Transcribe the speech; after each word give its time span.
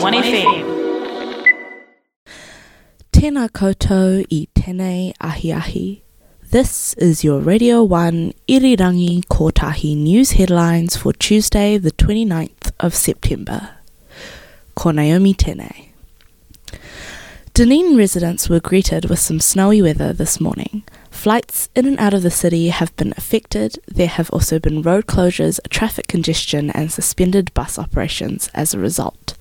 91FM. 0.00 0.62
Tēnā 3.12 3.42
koutou 3.52 4.22
i 4.32 4.38
tēnei 4.56 5.10
ahi 5.20 5.50
ahi. 5.52 5.82
This 6.50 6.94
is 6.94 7.22
your 7.22 7.40
Radio 7.40 7.82
1 7.84 8.32
Irirangi 8.48 9.26
Kotahi 9.26 9.94
news 9.94 10.30
headlines 10.38 10.96
for 10.96 11.12
Tuesday, 11.12 11.76
the 11.76 11.92
29th 11.92 12.72
of 12.80 12.94
September. 12.94 13.76
Ko 14.74 14.90
Naomi 14.90 15.34
Tēnei. 15.34 15.90
Dunedin 17.52 17.98
residents 17.98 18.48
were 18.48 18.60
greeted 18.60 19.10
with 19.10 19.18
some 19.18 19.38
snowy 19.38 19.82
weather 19.82 20.14
this 20.14 20.40
morning. 20.40 20.82
Flights 21.10 21.68
in 21.74 21.84
and 21.84 21.98
out 21.98 22.14
of 22.14 22.22
the 22.22 22.30
city 22.30 22.68
have 22.68 22.96
been 22.96 23.12
affected. 23.18 23.78
There 23.86 24.06
have 24.06 24.30
also 24.30 24.58
been 24.58 24.80
road 24.80 25.04
closures, 25.04 25.60
traffic 25.68 26.08
congestion, 26.08 26.70
and 26.70 26.90
suspended 26.90 27.52
bus 27.52 27.78
operations 27.78 28.48
as 28.54 28.72
a 28.72 28.78
result. 28.78 29.36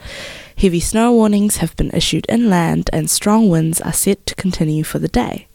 Heavy 0.60 0.82
snow 0.82 1.14
warnings 1.14 1.58
have 1.58 1.74
been 1.78 1.90
issued 1.92 2.26
inland, 2.28 2.90
and 2.92 3.10
strong 3.10 3.48
winds 3.48 3.80
are 3.80 3.94
set 3.94 4.26
to 4.26 4.36
continue 4.36 4.84
for 4.84 5.00
the 5.00 5.08
day. 5.08 5.48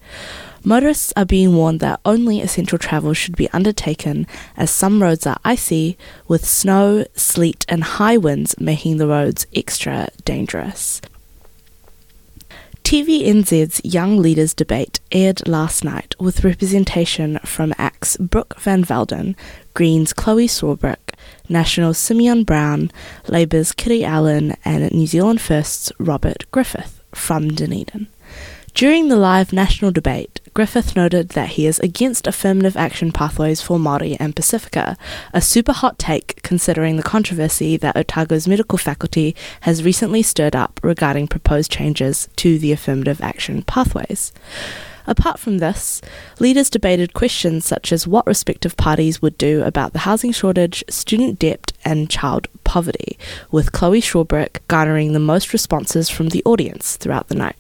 Motorists 0.65 1.13
are 1.15 1.27
being 1.27 1.55
warned 1.55 1.81
that 1.81 2.01
only 2.07 2.41
essential 2.41 2.79
travel 2.79 3.13
should 3.13 3.37
be 3.37 3.51
undertaken 3.51 4.27
as 4.57 4.71
some 4.71 5.03
roads 5.03 5.27
are 5.27 5.37
icy, 5.45 5.99
with 6.27 6.47
snow, 6.47 7.05
sleet, 7.15 7.67
and 7.69 7.85
high 7.85 8.17
winds 8.17 8.59
making 8.59 8.97
the 8.97 9.07
roads 9.07 9.47
extra 9.55 10.09
dangerous. 10.25 11.03
TVNZ's 12.83 13.83
Young 13.85 14.17
Leaders 14.17 14.55
debate 14.55 15.01
aired 15.13 15.47
last 15.47 15.85
night 15.85 16.15
with 16.19 16.45
representation 16.45 17.39
from 17.45 17.75
ACT's 17.77 18.17
Brooke 18.17 18.59
Van 18.59 18.83
Velden, 18.83 19.37
Green's 19.75 20.15
Chlöe 20.15 20.49
Swarbrick, 20.49 21.04
National's 21.49 21.99
Simeon 21.99 22.45
Brown, 22.45 22.91
Labour's 23.29 23.73
Kiri 23.73 24.05
Allan, 24.05 24.57
and 24.65 24.91
New 24.93 25.07
Zealand 25.07 25.41
First's 25.41 25.93
Robert 25.99 26.45
Griffith 26.51 27.03
from 27.13 27.49
Dunedin. 27.49 28.09
During 28.75 29.07
the 29.07 29.17
live 29.17 29.53
national 29.53 29.93
debate, 29.93 30.41
Griffith 30.53 30.97
noted 30.97 31.29
that 31.31 31.51
he 31.51 31.65
is 31.65 31.79
against 31.79 32.27
affirmative 32.27 32.77
action 32.77 33.13
pathways 33.13 33.61
for 33.61 33.79
Māori 33.79 34.17
and 34.19 34.35
Pacifica, 34.35 34.97
a 35.33 35.41
super 35.41 35.73
hot 35.73 35.97
take 35.97 36.43
considering 36.43 36.97
the 36.97 37.05
controversy 37.05 37.77
that 37.77 37.97
Otago's 37.97 38.49
medical 38.49 38.77
faculty 38.77 39.37
has 39.61 39.85
recently 39.85 40.23
stirred 40.23 40.57
up 40.57 40.81
regarding 40.83 41.29
proposed 41.29 41.71
changes 41.71 42.29
to 42.35 42.59
the 42.59 42.73
affirmative 42.73 43.21
action 43.21 43.63
pathways. 43.63 44.33
Apart 45.07 45.39
from 45.39 45.59
this, 45.59 46.01
leaders 46.41 46.71
debated 46.71 47.13
questions 47.13 47.67
such 47.67 47.93
as 47.93 48.07
what 48.07 48.27
respective 48.27 48.77
parties 48.77 49.21
would 49.21 49.37
do 49.37 49.63
about 49.63 49.93
the 49.93 50.01
housing 50.01 50.33
shortage, 50.33 50.83
student 50.89 51.39
debt, 51.39 51.73
and 51.85 52.09
child 52.09 52.49
poverty, 52.65 53.19
with 53.51 53.73
Chlöe 53.73 54.03
Swarbrick 54.03 54.61
garnering 54.69 55.13
the 55.13 55.19
most 55.19 55.53
responses 55.53 56.09
from 56.09 56.31
the 56.31 56.43
audience 56.45 56.97
throughout 56.97 57.29
the 57.29 57.35
night. 57.35 57.57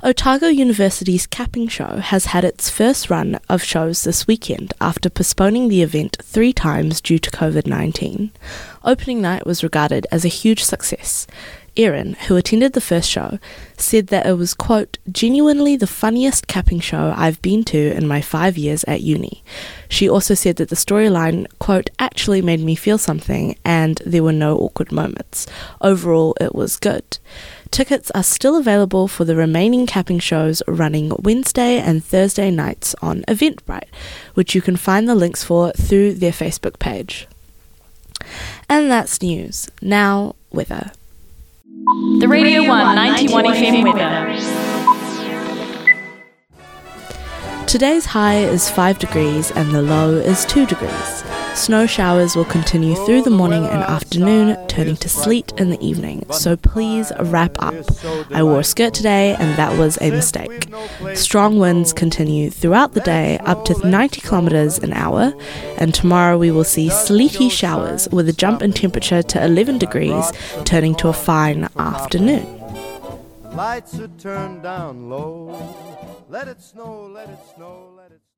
Otago 0.00 0.46
University's 0.46 1.26
capping 1.26 1.66
show 1.66 1.96
has 1.96 2.26
had 2.26 2.44
its 2.44 2.70
first 2.70 3.10
run 3.10 3.40
of 3.48 3.64
shows 3.64 4.04
this 4.04 4.28
weekend 4.28 4.72
after 4.80 5.10
postponing 5.10 5.66
the 5.66 5.82
event 5.82 6.16
three 6.22 6.52
times 6.52 7.00
due 7.00 7.18
to 7.18 7.30
COVID 7.32 7.66
19. 7.66 8.30
Opening 8.84 9.20
night 9.20 9.44
was 9.44 9.64
regarded 9.64 10.06
as 10.12 10.24
a 10.24 10.28
huge 10.28 10.62
success. 10.62 11.26
Erin, 11.78 12.14
who 12.26 12.36
attended 12.36 12.72
the 12.72 12.80
first 12.80 13.08
show, 13.08 13.38
said 13.76 14.08
that 14.08 14.26
it 14.26 14.32
was, 14.32 14.52
quote, 14.52 14.98
genuinely 15.10 15.76
the 15.76 15.86
funniest 15.86 16.48
capping 16.48 16.80
show 16.80 17.14
I've 17.16 17.40
been 17.40 17.62
to 17.64 17.96
in 17.96 18.08
my 18.08 18.20
five 18.20 18.58
years 18.58 18.84
at 18.84 19.00
uni. 19.00 19.44
She 19.88 20.08
also 20.08 20.34
said 20.34 20.56
that 20.56 20.68
the 20.68 20.76
storyline, 20.76 21.46
quote, 21.60 21.90
actually 21.98 22.42
made 22.42 22.60
me 22.60 22.74
feel 22.74 22.98
something 22.98 23.56
and 23.64 24.02
there 24.04 24.24
were 24.24 24.32
no 24.32 24.58
awkward 24.58 24.90
moments. 24.90 25.46
Overall, 25.80 26.34
it 26.40 26.54
was 26.54 26.76
good. 26.76 27.18
Tickets 27.70 28.10
are 28.10 28.22
still 28.22 28.56
available 28.56 29.06
for 29.06 29.24
the 29.24 29.36
remaining 29.36 29.86
capping 29.86 30.18
shows 30.18 30.62
running 30.66 31.12
Wednesday 31.18 31.78
and 31.78 32.04
Thursday 32.04 32.50
nights 32.50 32.94
on 33.00 33.22
Eventbrite, 33.28 33.88
which 34.34 34.54
you 34.54 34.60
can 34.60 34.76
find 34.76 35.08
the 35.08 35.14
links 35.14 35.44
for 35.44 35.70
through 35.72 36.14
their 36.14 36.32
Facebook 36.32 36.78
page. 36.78 37.28
And 38.68 38.90
that's 38.90 39.22
news. 39.22 39.68
Now, 39.80 40.34
weather. 40.50 40.90
The 41.88 42.26
Radio 42.28 42.68
1 42.68 42.96
91FM 42.96 43.94
weather. 43.94 44.28
Today's 47.66 48.04
high 48.04 48.40
is 48.40 48.68
5 48.68 48.98
degrees 48.98 49.50
and 49.52 49.74
the 49.74 49.80
low 49.80 50.10
is 50.12 50.44
2 50.44 50.66
degrees. 50.66 51.24
Snow 51.58 51.86
showers 51.86 52.36
will 52.36 52.44
continue 52.44 52.94
through 52.94 53.22
the 53.22 53.30
morning 53.30 53.64
and 53.66 53.82
afternoon, 53.82 54.56
turning 54.68 54.96
to 54.96 55.08
sleet 55.08 55.52
in 55.58 55.70
the 55.70 55.84
evening, 55.84 56.24
so 56.30 56.56
please 56.56 57.10
wrap 57.18 57.56
up. 57.58 57.74
I 58.30 58.44
wore 58.44 58.60
a 58.60 58.64
skirt 58.64 58.94
today 58.94 59.34
and 59.34 59.58
that 59.58 59.76
was 59.76 59.98
a 60.00 60.12
mistake. 60.12 60.68
Strong 61.14 61.58
winds 61.58 61.92
continue 61.92 62.48
throughout 62.48 62.94
the 62.94 63.00
day 63.00 63.38
up 63.38 63.64
to 63.64 63.86
90 63.86 64.20
kilometers 64.20 64.78
an 64.78 64.92
hour, 64.92 65.34
and 65.78 65.92
tomorrow 65.92 66.38
we 66.38 66.52
will 66.52 66.64
see 66.64 66.88
sleety 66.90 67.48
showers 67.48 68.08
with 68.12 68.28
a 68.28 68.32
jump 68.32 68.62
in 68.62 68.72
temperature 68.72 69.22
to 69.24 69.44
11 69.44 69.78
degrees, 69.78 70.32
turning 70.64 70.94
to 70.94 71.08
a 71.08 71.12
fine 71.12 71.68
afternoon. 71.76 72.46
Lights 73.52 73.98
are 73.98 74.08
turned 74.16 74.62
down 74.62 75.10
low. 75.10 75.58
Let 76.28 76.46
it 76.46 76.62
snow, 76.62 77.10
let 77.12 77.28
it 77.28 77.38
snow. 77.56 77.98